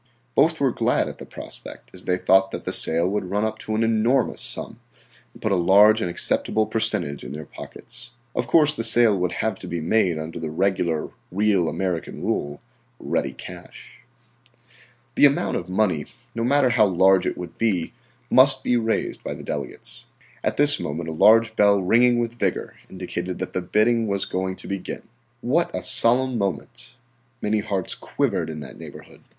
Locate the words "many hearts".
27.39-27.93